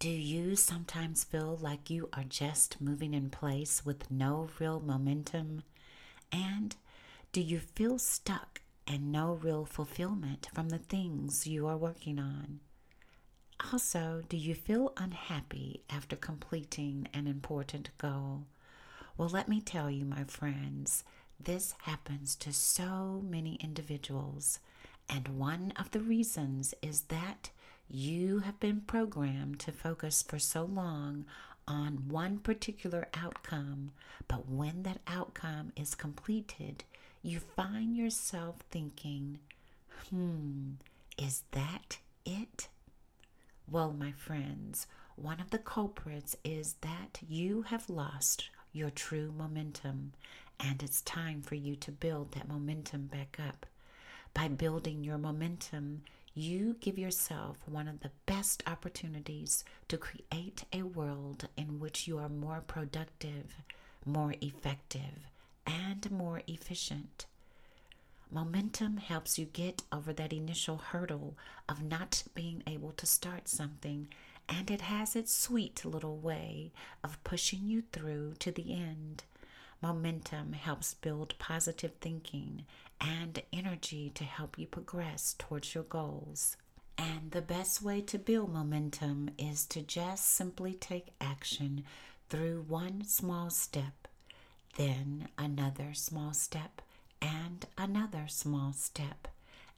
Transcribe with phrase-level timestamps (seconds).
[0.00, 5.62] Do you sometimes feel like you are just moving in place with no real momentum?
[6.32, 6.74] And
[7.32, 12.60] do you feel stuck and no real fulfillment from the things you are working on?
[13.70, 18.46] Also, do you feel unhappy after completing an important goal?
[19.18, 21.04] Well, let me tell you, my friends,
[21.38, 24.60] this happens to so many individuals.
[25.10, 27.50] And one of the reasons is that
[27.90, 31.24] you have been programmed to focus for so long
[31.66, 33.92] on one particular outcome,
[34.28, 36.84] but when that outcome is completed,
[37.22, 39.38] you find yourself thinking,
[40.10, 40.72] hmm,
[41.18, 42.68] is that it?
[43.70, 44.86] Well, my friends,
[45.16, 50.12] one of the culprits is that you have lost your true momentum,
[50.58, 53.66] and it's time for you to build that momentum back up.
[54.32, 56.02] By building your momentum,
[56.40, 62.18] you give yourself one of the best opportunities to create a world in which you
[62.18, 63.56] are more productive,
[64.04, 65.28] more effective,
[65.66, 67.26] and more efficient.
[68.32, 71.36] Momentum helps you get over that initial hurdle
[71.68, 74.08] of not being able to start something,
[74.48, 76.72] and it has its sweet little way
[77.04, 79.24] of pushing you through to the end.
[79.82, 82.66] Momentum helps build positive thinking
[83.00, 86.56] and energy to help you progress towards your goals.
[86.98, 91.84] And the best way to build momentum is to just simply take action
[92.28, 94.06] through one small step,
[94.76, 96.82] then another small step,
[97.22, 99.28] and another small step.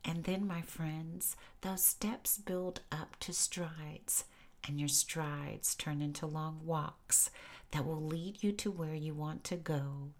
[0.05, 4.25] And then, my friends, those steps build up to strides,
[4.67, 7.30] and your strides turn into long walks
[7.73, 10.11] that will lead you to where you want to go.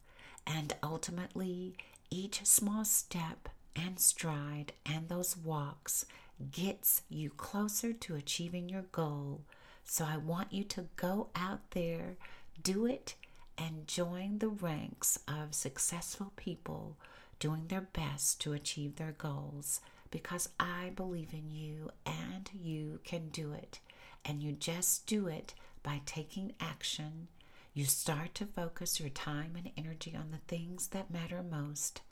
[0.47, 1.75] And ultimately,
[2.11, 6.05] each small step and stride and those walks
[6.51, 9.43] gets you closer to achieving your goal.
[9.85, 12.17] So I want you to go out there,
[12.63, 13.15] do it,
[13.57, 16.97] and join the ranks of successful people
[17.39, 23.29] doing their best to achieve their goals because I believe in you and you can
[23.29, 23.81] do it.
[24.25, 27.29] And you just do it by taking action
[27.75, 32.03] you start to focus your time and energy on the things that matter most.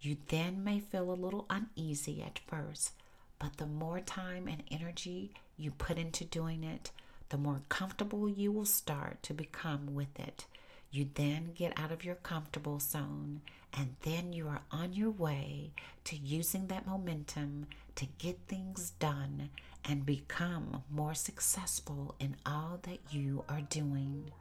[0.00, 2.92] You then may feel a little uneasy at first,
[3.38, 6.90] but the more time and energy you put into doing it,
[7.28, 10.46] the more comfortable you will start to become with it.
[10.90, 13.40] You then get out of your comfortable zone,
[13.72, 15.70] and then you are on your way
[16.04, 19.50] to using that momentum to get things done
[19.84, 24.32] and become more successful in all that you are doing.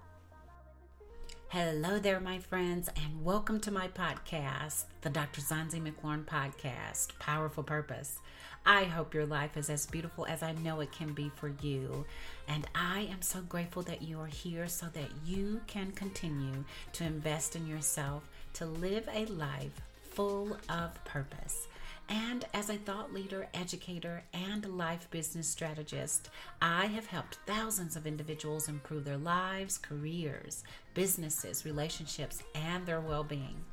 [1.53, 5.39] Hello there, my friends, and welcome to my podcast, the Dr.
[5.39, 8.17] Zonzie McLaurin Podcast, Powerful Purpose.
[8.65, 12.05] I hope your life is as beautiful as I know it can be for you.
[12.47, 17.03] And I am so grateful that you are here so that you can continue to
[17.03, 21.67] invest in yourself to live a life full of purpose.
[22.09, 26.29] And as a thought leader, educator, and life business strategist,
[26.61, 33.23] I have helped thousands of individuals improve their lives, careers, businesses, relationships, and their well
[33.23, 33.63] being.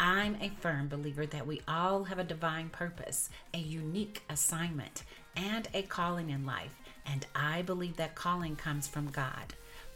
[0.00, 5.04] I'm a firm believer that we all have a divine purpose, a unique assignment,
[5.36, 6.72] and a calling in life.
[7.06, 9.54] And I believe that calling comes from God.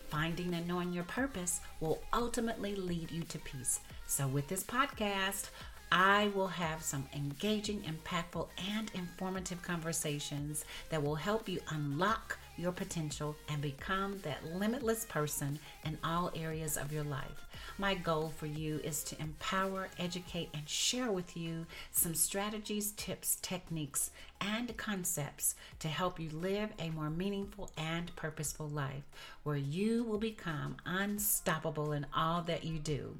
[0.09, 3.81] Finding and knowing your purpose will ultimately lead you to peace.
[4.07, 5.51] So, with this podcast,
[5.93, 12.73] I will have some engaging, impactful, and informative conversations that will help you unlock your
[12.73, 17.47] potential and become that limitless person in all areas of your life.
[17.79, 23.37] My goal for you is to empower, educate, and share with you some strategies, tips,
[23.43, 24.11] techniques,
[24.41, 29.05] and concepts to help you live a more meaningful and purposeful life
[29.43, 33.19] where you will become unstoppable in all that you do.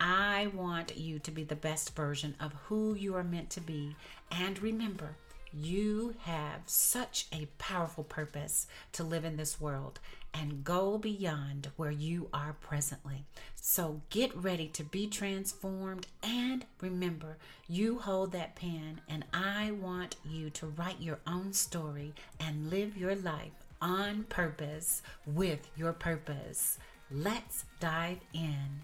[0.00, 3.96] I want you to be the best version of who you are meant to be.
[4.30, 5.16] And remember,
[5.52, 10.00] you have such a powerful purpose to live in this world
[10.32, 13.24] and go beyond where you are presently.
[13.54, 17.38] So get ready to be transformed and remember,
[17.68, 22.96] you hold that pen, and I want you to write your own story and live
[22.96, 26.78] your life on purpose with your purpose.
[27.12, 28.82] Let's dive in.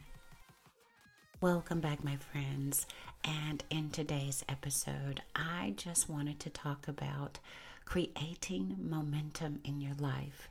[1.43, 2.87] Welcome back, my friends.
[3.25, 7.39] And in today's episode, I just wanted to talk about
[7.87, 10.51] creating momentum in your life.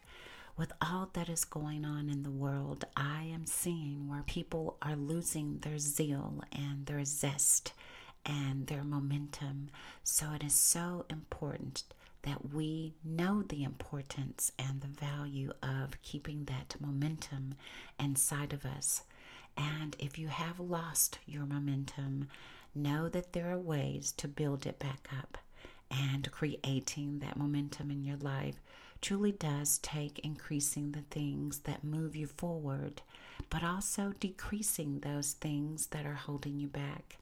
[0.58, 4.96] With all that is going on in the world, I am seeing where people are
[4.96, 7.74] losing their zeal and their zest
[8.26, 9.70] and their momentum.
[10.04, 11.84] So it is so important
[12.24, 17.54] that we know the importance and the value of keeping that momentum
[18.00, 19.04] inside of us.
[19.58, 22.28] And if you have lost your momentum,
[22.76, 25.38] know that there are ways to build it back up.
[25.92, 28.56] And creating that momentum in your life
[29.02, 33.02] truly does take increasing the things that move you forward,
[33.50, 37.18] but also decreasing those things that are holding you back.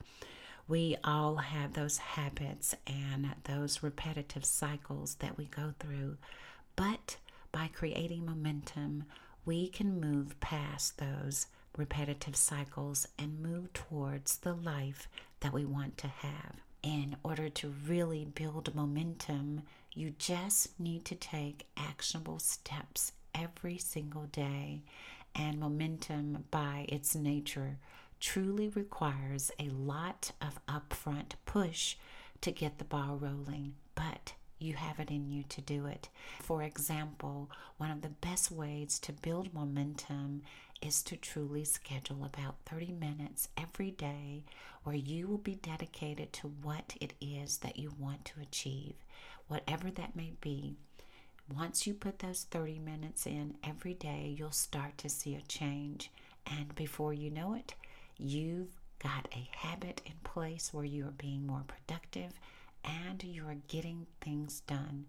[0.67, 6.17] We all have those habits and those repetitive cycles that we go through,
[6.75, 7.17] but
[7.51, 9.05] by creating momentum,
[9.45, 11.47] we can move past those
[11.77, 15.07] repetitive cycles and move towards the life
[15.39, 16.55] that we want to have.
[16.83, 19.63] In order to really build momentum,
[19.93, 24.83] you just need to take actionable steps every single day.
[25.35, 27.77] And momentum, by its nature,
[28.19, 31.95] truly requires a lot of upfront push
[32.41, 33.75] to get the ball rolling.
[33.95, 36.09] But you have it in you to do it.
[36.41, 40.41] For example, one of the best ways to build momentum
[40.81, 44.43] is to truly schedule about 30 minutes every day
[44.83, 48.93] where you will be dedicated to what it is that you want to achieve,
[49.47, 50.75] whatever that may be.
[51.53, 56.11] Once you put those 30 minutes in every day, you'll start to see a change.
[56.45, 57.73] And before you know it,
[58.17, 62.33] you've got a habit in place where you are being more productive
[62.87, 65.05] and you are getting things done.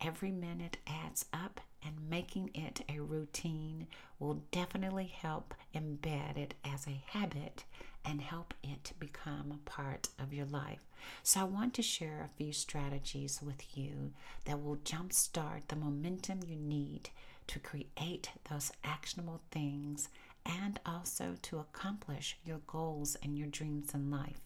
[0.00, 3.86] Every minute adds up, and making it a routine
[4.18, 7.64] will definitely help embed it as a habit
[8.04, 10.80] and help it become a part of your life.
[11.22, 14.12] So, I want to share a few strategies with you
[14.44, 17.10] that will jumpstart the momentum you need
[17.48, 20.08] to create those actionable things
[20.44, 24.40] and also to accomplish your goals and your dreams in life.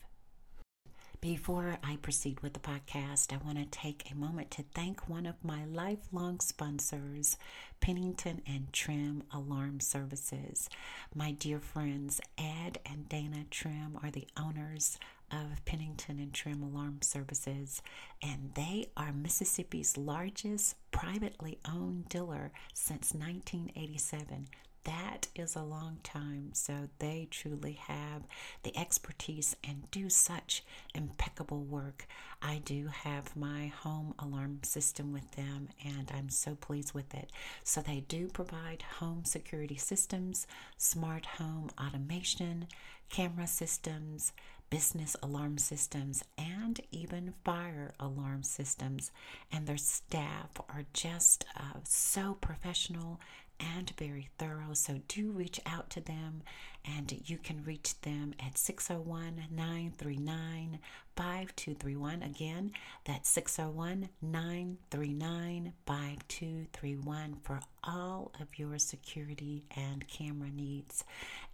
[1.20, 5.26] Before I proceed with the podcast, I want to take a moment to thank one
[5.26, 7.36] of my lifelong sponsors,
[7.78, 10.70] Pennington and Trim Alarm Services.
[11.14, 14.98] My dear friends, Ed and Dana Trim are the owners
[15.30, 17.82] of Pennington and Trim Alarm Services,
[18.22, 24.48] and they are Mississippi's largest privately owned dealer since 1987
[24.84, 26.50] that is a long time.
[26.52, 28.22] So they truly have
[28.62, 32.06] the expertise and do such impeccable work.
[32.42, 37.30] I do have my home alarm system with them and I'm so pleased with it.
[37.62, 40.46] So they do provide home security systems,
[40.76, 42.66] smart home automation,
[43.10, 44.32] camera systems,
[44.70, 49.10] business alarm systems, and even fire alarm systems.
[49.52, 53.20] And their staff are just uh, so professional
[53.60, 54.72] and very thorough.
[54.74, 56.42] So do reach out to them,
[56.84, 60.78] and you can reach them at 601 939
[61.16, 62.22] 5231.
[62.22, 62.72] Again,
[63.04, 71.04] that's 601 939 5231 for all of your security and camera needs.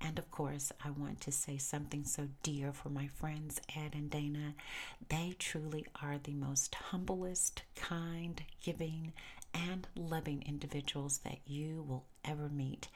[0.00, 4.11] And of course, I want to say something so dear for my friends Ed and
[4.11, 4.55] Dana.
[5.09, 9.12] They truly are the most humblest, kind, giving,
[9.54, 12.88] and loving individuals that you will ever meet.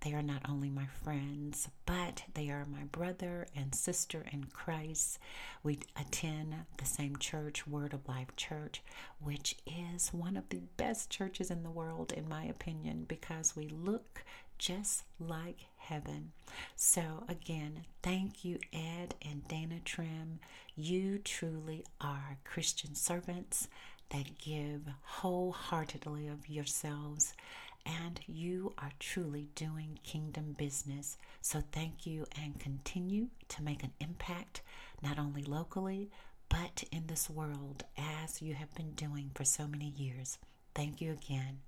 [0.00, 5.18] They are not only my friends, but they are my brother and sister in Christ.
[5.64, 8.82] We attend the same church, Word of Life Church,
[9.20, 13.66] which is one of the best churches in the world, in my opinion, because we
[13.68, 14.22] look
[14.56, 16.32] just like heaven.
[16.76, 20.38] So, again, thank you, Ed and Dana Trim.
[20.76, 23.68] You truly are Christian servants
[24.10, 27.34] that give wholeheartedly of yourselves,
[27.84, 31.16] and you are truly doing kingdom business.
[31.40, 34.62] So, thank you and continue to make an impact
[35.02, 36.10] not only locally
[36.48, 40.38] but in this world as you have been doing for so many years.
[40.74, 41.58] Thank you again.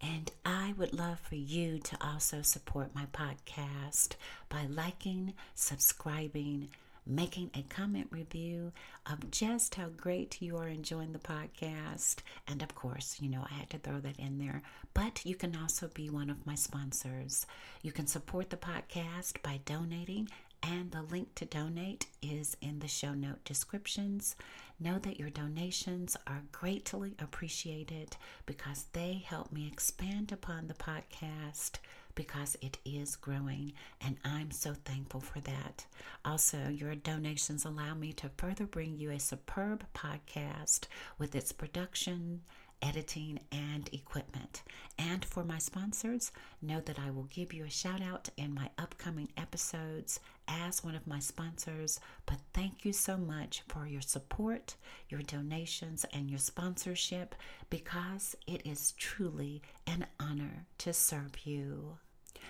[0.00, 4.16] And I would love for you to also support my podcast
[4.48, 6.68] by liking, subscribing,
[7.06, 8.72] making a comment review
[9.10, 12.16] of just how great you are enjoying the podcast.
[12.48, 14.62] And of course, you know, I had to throw that in there.
[14.94, 17.46] But you can also be one of my sponsors.
[17.82, 20.28] You can support the podcast by donating
[20.62, 24.34] and the link to donate is in the show note descriptions.
[24.80, 31.72] Know that your donations are greatly appreciated because they help me expand upon the podcast
[32.14, 35.86] because it is growing, and I'm so thankful for that.
[36.24, 40.86] Also, your donations allow me to further bring you a superb podcast
[41.18, 42.40] with its production
[42.84, 44.62] editing, and equipment.
[44.98, 46.30] And for my sponsors,
[46.60, 50.94] know that I will give you a shout out in my upcoming episodes as one
[50.94, 51.98] of my sponsors.
[52.26, 54.76] But thank you so much for your support,
[55.08, 57.34] your donations, and your sponsorship
[57.70, 61.96] because it is truly an honor to serve you.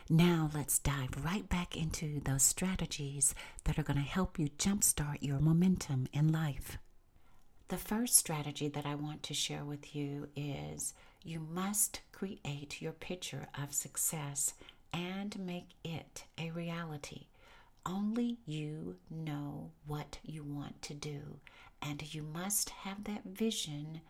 [0.09, 3.35] Now, let's dive right back into those strategies
[3.65, 6.79] that are going to help you jumpstart your momentum in life.
[7.69, 12.93] The first strategy that I want to share with you is you must create your
[12.93, 14.55] picture of success
[14.93, 17.27] and make it a reality.
[17.87, 21.41] Only you know what you want to do,
[21.83, 24.01] and you must have that vision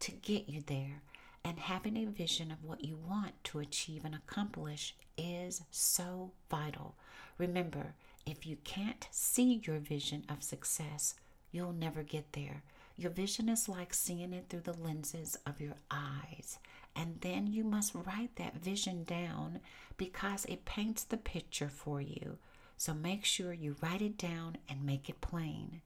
[0.00, 1.02] to get you there.
[1.44, 6.94] And having a vision of what you want to achieve and accomplish is so vital.
[7.36, 7.94] Remember,
[8.26, 11.14] if you can't see your vision of success,
[11.52, 12.62] you'll never get there.
[12.96, 16.58] Your vision is like seeing it through the lenses of your eyes.
[16.96, 19.60] And then you must write that vision down
[19.96, 22.38] because it paints the picture for you.
[22.76, 25.82] So make sure you write it down and make it plain.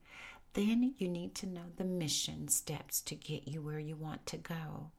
[0.53, 4.37] Then you need to know the mission steps to get you where you want to
[4.37, 4.91] go.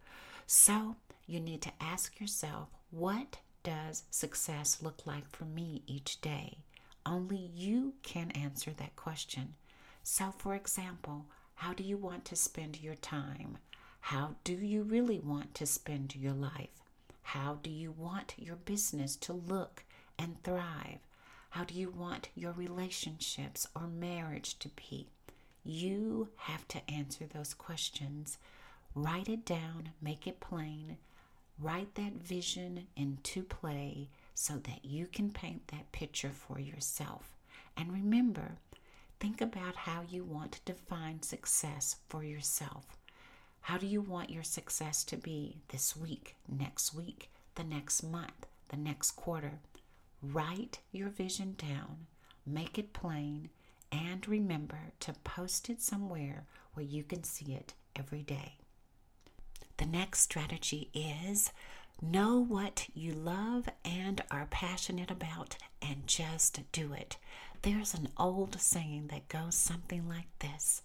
[0.53, 0.97] So
[1.29, 6.59] you need to ask yourself, what does success look like for me each day?
[7.07, 9.55] Only you can answer that question.
[10.03, 13.59] So, for example, how do you want to spend your time?
[14.01, 16.83] How do you really want to spend your life?
[17.23, 19.85] How do you want your business to look
[20.19, 20.99] and thrive?
[21.51, 25.07] How do you want your relationships or marriage to be?
[25.63, 28.39] You have to answer those questions.
[28.95, 30.97] Write it down, make it plain,
[31.59, 37.37] write that vision into play so that you can paint that picture for yourself.
[37.77, 38.59] And remember,
[39.21, 42.97] Think about how you want to define success for yourself.
[43.61, 48.47] How do you want your success to be this week, next week, the next month,
[48.71, 49.59] the next quarter?
[50.23, 52.07] Write your vision down,
[52.47, 53.51] make it plain,
[53.93, 58.55] and remember to post it somewhere where you can see it every day.
[59.81, 61.53] The next strategy is
[62.03, 67.17] know what you love and are passionate about and just do it.
[67.63, 70.83] There's an old saying that goes something like this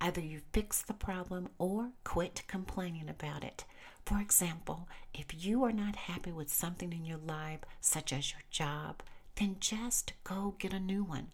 [0.00, 3.64] either you fix the problem or quit complaining about it.
[4.04, 8.42] For example, if you are not happy with something in your life, such as your
[8.52, 9.02] job,
[9.34, 11.32] then just go get a new one.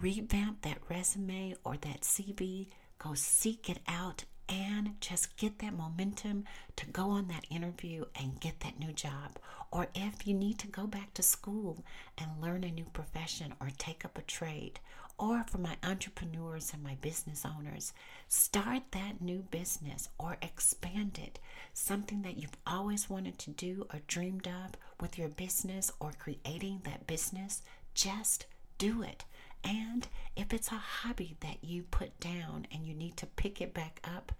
[0.00, 2.68] Revamp that resume or that CV,
[2.98, 6.44] go seek it out and just get that momentum
[6.76, 9.38] to go on that interview and get that new job.
[9.70, 11.84] Or if you need to go back to school
[12.18, 14.80] and learn a new profession or take up a trade.
[15.16, 17.92] Or for my entrepreneurs and my business owners,
[18.28, 21.38] start that new business or expand it.
[21.72, 26.82] Something that you've always wanted to do or dreamed of with your business or creating
[26.84, 27.62] that business,
[27.94, 28.46] just
[28.78, 29.24] do it.
[29.64, 30.06] And
[30.36, 34.00] if it's a hobby that you put down and you need to pick it back
[34.04, 34.32] up,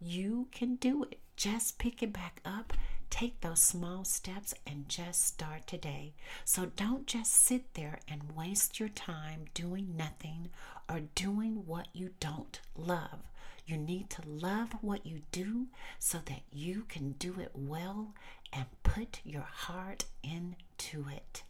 [0.00, 1.18] you can do it.
[1.36, 2.72] Just pick it back up.
[3.10, 6.12] Take those small steps and just start today.
[6.44, 10.50] So don't just sit there and waste your time doing nothing
[10.88, 13.20] or doing what you don't love.
[13.66, 15.66] You need to love what you do
[15.98, 18.14] so that you can do it well
[18.52, 21.42] and put your heart into it.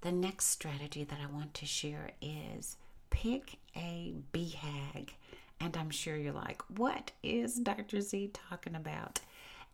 [0.00, 2.76] The next strategy that I want to share is
[3.10, 5.10] pick a BHAG.
[5.60, 8.00] And I'm sure you're like, what is Dr.
[8.00, 9.18] Z talking about?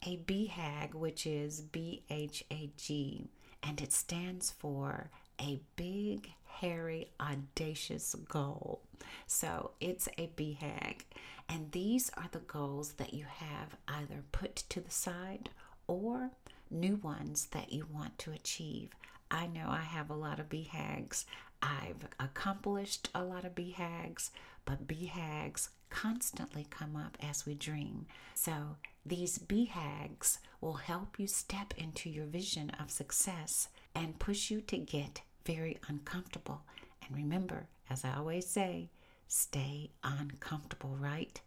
[0.07, 3.29] A BHAG, which is B H A G,
[3.63, 8.81] and it stands for a big, hairy, audacious goal.
[9.27, 11.01] So it's a BHAG.
[11.49, 15.51] And these are the goals that you have either put to the side
[15.87, 16.31] or
[16.71, 18.91] new ones that you want to achieve.
[19.31, 21.25] I know I have a lot of BHAGs.
[21.63, 24.31] I've accomplished a lot of BHAGs,
[24.65, 28.07] but BHAGs constantly come up as we dream.
[28.35, 28.77] So
[29.07, 34.77] these BHAGs will help you step into your vision of success and push you to
[34.79, 36.63] get very uncomfortable.
[37.07, 38.91] And remember, as I always say,
[39.29, 41.41] stay uncomfortable, right?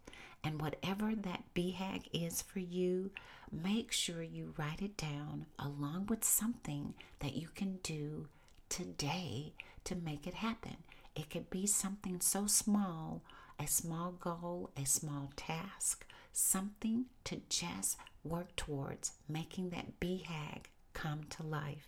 [0.43, 3.11] And whatever that BHAG is for you,
[3.51, 8.27] make sure you write it down along with something that you can do
[8.69, 9.53] today
[9.83, 10.77] to make it happen.
[11.15, 13.21] It could be something so small,
[13.59, 21.21] a small goal, a small task, something to just work towards making that BHAG come
[21.31, 21.87] to life.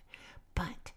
[0.54, 0.92] But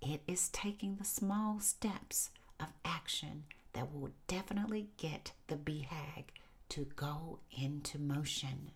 [0.00, 6.24] it is taking the small steps of action that will definitely get the BHAG
[6.70, 8.72] to go into motion.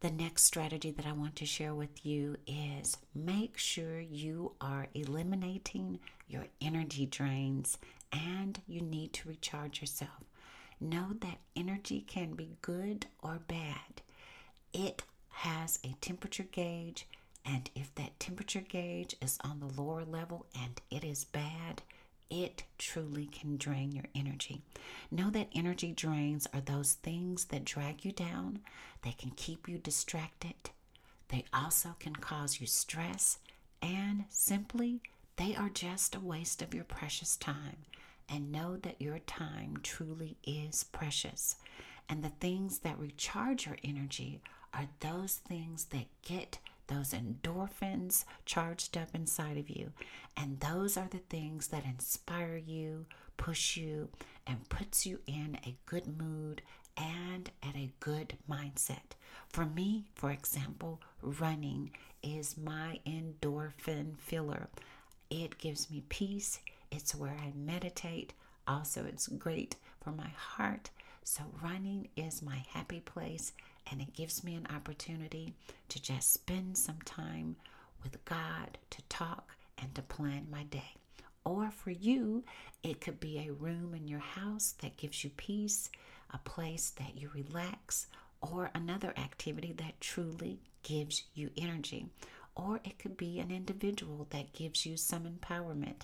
[0.00, 4.86] The next strategy that I want to share with you is make sure you are
[4.94, 5.98] eliminating
[6.28, 7.78] your energy drains
[8.12, 10.24] and you need to recharge yourself.
[10.80, 14.02] Know that energy can be good or bad.
[14.72, 17.08] It has a temperature gauge,
[17.44, 21.82] and if that temperature gauge is on the lower level and it is bad,
[22.30, 24.62] it truly can drain your energy.
[25.10, 28.60] Know that energy drains are those things that drag you down,
[29.02, 30.70] they can keep you distracted,
[31.28, 33.38] they also can cause you stress,
[33.82, 35.00] and simply
[35.36, 37.76] they are just a waste of your precious time.
[38.28, 41.56] And know that your time truly is precious.
[42.08, 44.42] And the things that recharge your energy
[44.74, 46.58] are those things that get
[46.88, 49.92] those endorphins charged up inside of you.
[50.36, 54.08] And those are the things that inspire you, push you,
[54.46, 56.62] and puts you in a good mood
[56.96, 59.14] and at a good mindset.
[59.48, 61.90] For me, for example, running
[62.22, 64.68] is my endorphin filler.
[65.30, 66.60] It gives me peace.
[66.90, 68.32] It's where I meditate.
[68.66, 70.90] Also, it's great for my heart.
[71.24, 73.52] So, running is my happy place
[73.90, 75.54] and it gives me an opportunity
[75.88, 77.56] to just spend some time
[78.02, 80.94] with God to talk and to plan my day.
[81.44, 82.44] Or for you,
[82.82, 85.90] it could be a room in your house that gives you peace,
[86.32, 88.06] a place that you relax,
[88.42, 92.06] or another activity that truly gives you energy.
[92.54, 96.02] Or it could be an individual that gives you some empowerment.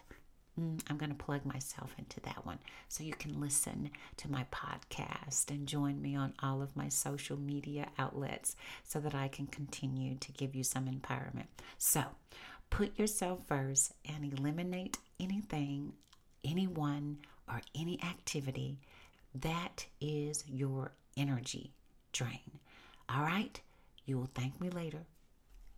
[0.61, 2.59] Mm, I'm going to plug myself into that one.
[2.89, 7.37] So you can listen to my podcast and join me on all of my social
[7.37, 11.47] media outlets so that I can continue to give you some empowerment.
[11.79, 12.05] So
[12.71, 15.93] put yourself first and eliminate anything,
[16.45, 17.19] anyone,
[17.49, 18.79] or any activity
[19.35, 21.73] that is your energy
[22.13, 22.61] drain.
[23.09, 23.61] All right?
[24.07, 25.07] You will thank me later.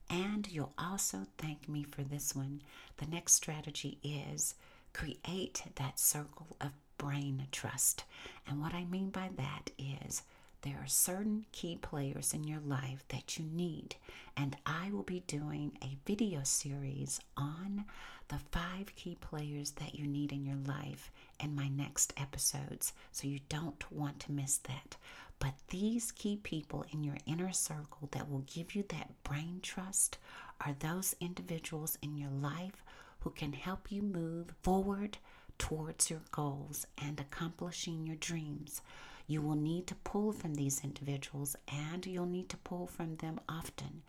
[0.09, 2.63] And you'll also thank me for this one.
[2.99, 4.55] The next strategy is
[4.93, 8.05] create that circle of brain trust.
[8.47, 10.23] And what I mean by that is
[10.63, 13.97] there are certain key players in your life that you need.
[14.37, 17.85] And I will be doing a video series on
[18.29, 22.93] the five key players that you need in your life in my next episodes.
[23.13, 24.97] So you don't want to miss that.
[25.39, 30.19] But these key people in your inner circle that will give you that brain trust
[30.61, 32.83] are those individuals in your life
[33.21, 35.19] who can help you move forward
[35.59, 38.81] towards your goals and accomplishing your dreams.
[39.27, 43.41] You will need to pull from these individuals and you'll need to pull from them
[43.49, 44.03] often.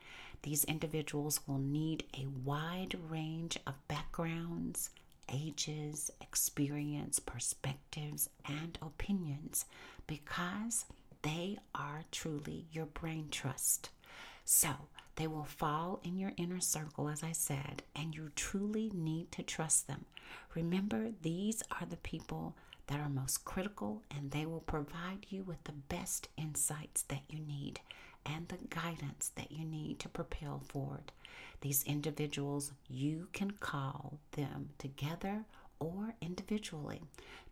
[0.43, 4.91] These individuals will need a wide range of backgrounds,
[5.31, 9.65] ages, experience, perspectives, and opinions
[10.05, 10.85] because
[11.27, 13.89] they are truly your brain trust.
[14.45, 14.69] So,
[15.17, 19.43] they will fall in your inner circle, as I said, and you truly need to
[19.43, 20.05] trust them.
[20.55, 22.55] Remember, these are the people
[22.87, 27.39] that are most critical, and they will provide you with the best insights that you
[27.39, 27.81] need
[28.25, 31.11] and the guidance that you need to propel forward.
[31.61, 35.45] These individuals, you can call them together
[35.79, 37.01] or individually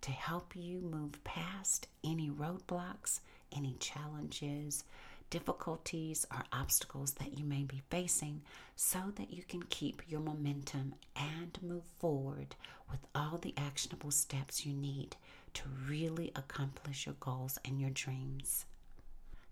[0.02, 3.20] to help you move past any roadblocks,
[3.56, 4.84] any challenges,
[5.30, 8.42] difficulties, or obstacles that you may be facing
[8.76, 12.56] so that you can keep your momentum and move forward
[12.90, 15.16] with all the actionable steps you need
[15.54, 18.66] to really accomplish your goals and your dreams.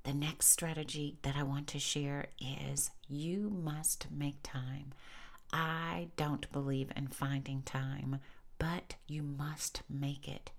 [0.04, 4.94] The next strategy that I want to share is you must make time.
[5.52, 8.20] I don't believe in finding time,
[8.60, 10.52] but you must make it.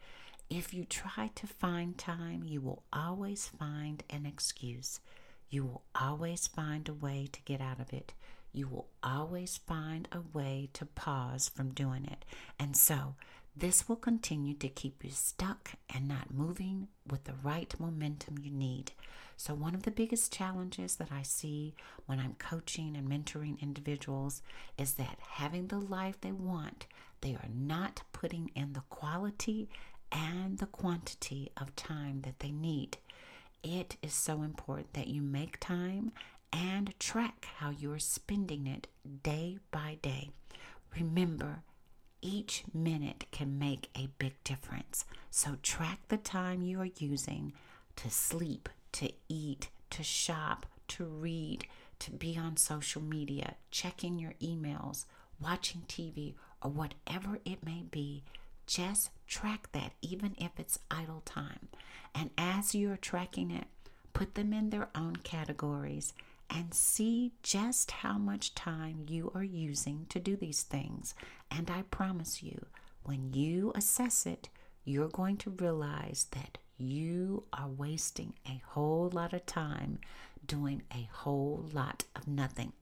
[0.50, 5.00] If you try to find time, you will always find an excuse.
[5.48, 8.12] You will always find a way to get out of it.
[8.52, 12.24] You will always find a way to pause from doing it.
[12.58, 13.16] And so,
[13.56, 18.50] this will continue to keep you stuck and not moving with the right momentum you
[18.50, 18.92] need.
[19.36, 21.74] So, one of the biggest challenges that I see
[22.06, 24.42] when I'm coaching and mentoring individuals
[24.78, 26.86] is that having the life they want,
[27.20, 29.68] they are not putting in the quality
[30.12, 32.98] and the quantity of time that they need.
[33.62, 36.12] It is so important that you make time
[36.52, 38.86] and track how you are spending it
[39.22, 40.30] day by day.
[40.98, 41.62] Remember,
[42.20, 45.04] each minute can make a big difference.
[45.30, 47.52] So track the time you are using
[47.96, 51.66] to sleep, to eat, to shop, to read,
[52.00, 55.04] to be on social media, checking your emails,
[55.40, 58.22] watching TV, or whatever it may be.
[58.66, 61.68] Just track that, even if it's idle time.
[62.14, 63.66] And as you're tracking it,
[64.12, 66.12] put them in their own categories
[66.50, 71.14] and see just how much time you are using to do these things.
[71.50, 72.66] And I promise you,
[73.04, 74.48] when you assess it,
[74.84, 79.98] you're going to realize that you are wasting a whole lot of time
[80.46, 82.72] doing a whole lot of nothing.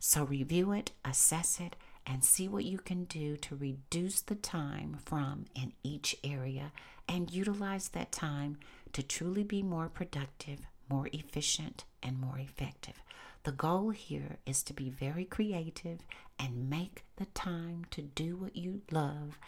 [0.00, 4.98] So review it, assess it, and see what you can do to reduce the time
[5.04, 6.72] from in each area
[7.08, 8.58] and utilize that time
[8.92, 13.02] to truly be more productive, more efficient, and more effective.
[13.44, 16.00] The goal here is to be very creative
[16.38, 19.38] and make the time to do what you love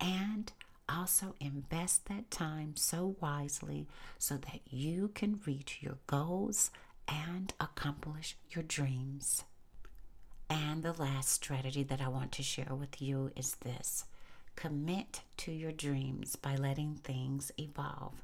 [0.00, 0.52] and
[0.88, 3.86] also invest that time so wisely
[4.18, 6.70] so that you can reach your goals
[7.08, 9.44] and accomplish your dreams.
[10.52, 14.04] And the last strategy that I want to share with you is this
[14.54, 18.22] commit to your dreams by letting things evolve.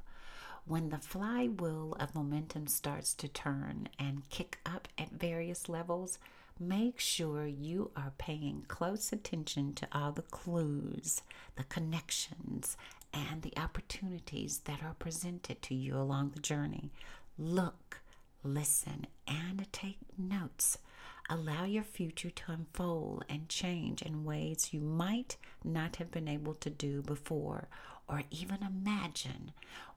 [0.67, 6.19] When the flywheel of momentum starts to turn and kick up at various levels,
[6.59, 11.23] make sure you are paying close attention to all the clues,
[11.55, 12.77] the connections,
[13.11, 16.91] and the opportunities that are presented to you along the journey.
[17.39, 18.01] Look,
[18.43, 20.77] listen, and take notes.
[21.29, 26.55] Allow your future to unfold and change in ways you might not have been able
[26.55, 27.67] to do before
[28.07, 29.51] or even imagine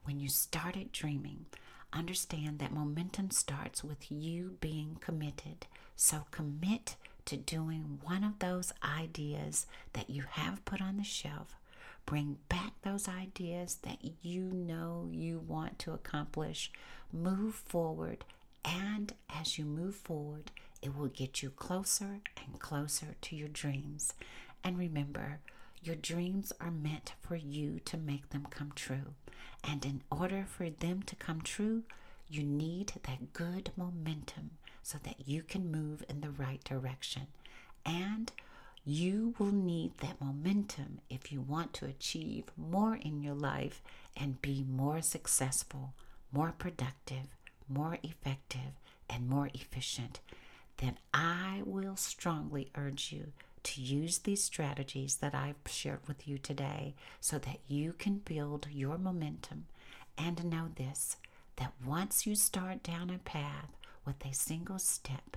[0.05, 1.47] when you started dreaming.
[1.92, 5.66] Understand that momentum starts with you being committed.
[5.97, 11.55] So commit to doing one of those ideas that you have put on the shelf.
[12.05, 16.71] Bring back those ideas that you know you want to accomplish.
[17.12, 18.25] Move forward,
[18.64, 20.51] and as you move forward,
[20.83, 24.14] it will get you closer and closer to your dreams.
[24.64, 25.38] And remember,
[25.83, 29.14] your dreams are meant for you to make them come true.
[29.64, 31.83] And in order for them to come true,
[32.29, 37.29] you need that good momentum so that you can move in the right direction.
[37.85, 38.33] And
[38.85, 43.81] you will need that momentum if you want to achieve more in your life
[44.16, 45.95] and be more successful,
[46.33, 47.29] more productive,
[47.68, 50.21] more effective, and more efficient.
[50.83, 53.31] Then I will strongly urge you
[53.62, 58.66] to use these strategies that I've shared with you today so that you can build
[58.68, 59.66] your momentum
[60.18, 61.18] and know this
[61.55, 65.37] that once you start down a path with a single step,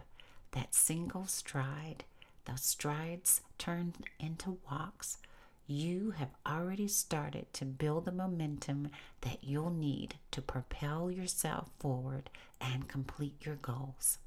[0.53, 2.05] that single stride,
[2.45, 5.19] those strides turned into walks,
[5.67, 8.89] you have already started to build the momentum
[9.21, 14.17] that you'll need to propel yourself forward and complete your goals.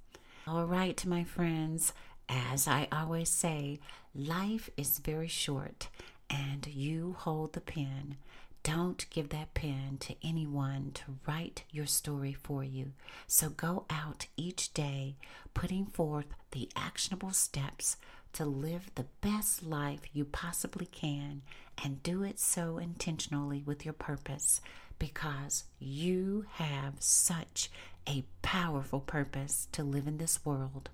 [0.51, 1.93] All right, my friends,
[2.27, 3.81] as I always say,
[4.15, 5.89] life is very short
[6.31, 8.17] and you hold the pen.
[8.63, 12.93] Don't give that pen to anyone to write your story for you.
[13.27, 15.17] So go out each day
[15.53, 17.99] putting forth the actionable steps
[18.33, 21.43] to live the best life you possibly can
[21.85, 24.63] and do it so intentionally with your purpose
[24.99, 27.71] because you have such
[28.09, 30.89] a powerful purpose to live in this world.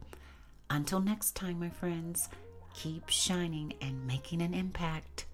[0.69, 2.29] Until next time, my friends,
[2.75, 5.27] keep shining and making an impact.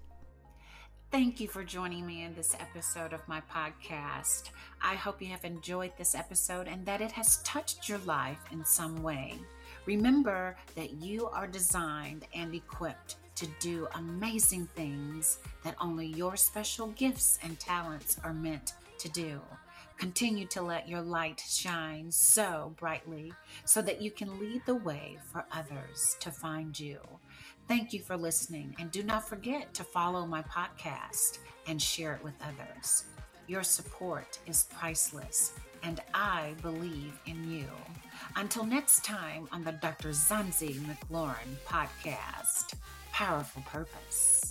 [1.09, 4.51] Thank you for joining me in this episode of my podcast.
[4.81, 8.63] I hope you have enjoyed this episode and that it has touched your life in
[8.63, 9.33] some way.
[9.87, 16.87] Remember that you are designed and equipped to do amazing things that only your special
[16.89, 19.41] gifts and talents are meant to do.
[20.01, 23.31] Continue to let your light shine so brightly
[23.65, 26.97] so that you can lead the way for others to find you.
[27.67, 31.37] Thank you for listening, and do not forget to follow my podcast
[31.67, 33.03] and share it with others.
[33.45, 37.67] Your support is priceless, and I believe in you.
[38.35, 40.09] Until next time on the Dr.
[40.09, 42.73] Zonzie McLaurin podcast,
[43.11, 44.50] Powerful Purpose.